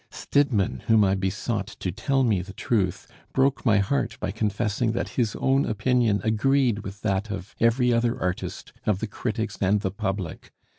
[0.09, 5.09] Stidmann, whom I besought to tell me the truth, broke my heart by confessing that
[5.09, 9.91] his own opinion agreed with that of every other artist, of the critics, and the
[9.91, 10.49] public.